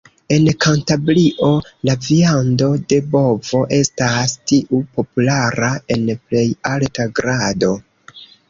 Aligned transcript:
En 0.35 0.45
Kantabrio 0.63 1.49
la 1.89 1.95
viando 2.05 2.69
de 2.95 2.99
bovo 3.13 3.61
estas 3.79 4.35
tiu 4.53 4.83
populara 4.97 5.71
en 5.97 6.11
plej 6.19 6.47
alta 6.75 7.11
grado. 7.21 7.75